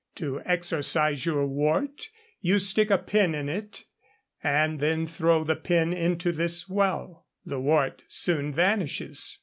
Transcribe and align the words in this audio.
To 0.15 0.41
exorcise 0.45 1.27
your 1.27 1.45
wart 1.45 2.09
you 2.41 2.57
stick 2.57 2.89
a 2.89 2.97
pin 2.97 3.35
in 3.35 3.47
it 3.47 3.85
and 4.41 4.79
then 4.79 5.05
throw 5.05 5.43
the 5.43 5.55
pin 5.55 5.93
into 5.93 6.31
this 6.31 6.67
well; 6.67 7.27
the 7.45 7.59
wart 7.59 8.01
soon 8.07 8.51
vanishes. 8.51 9.37